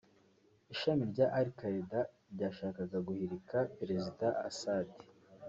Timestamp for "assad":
4.49-4.87